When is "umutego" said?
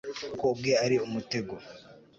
1.05-1.55